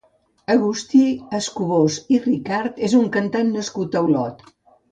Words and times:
Agustí 0.53 1.01
Escubós 1.41 1.99
i 2.17 2.19
Ricart 2.25 2.81
és 2.89 2.99
un 3.03 3.07
cantant 3.19 3.55
nascut 3.61 4.03
a 4.03 4.07
Olot. 4.11 4.47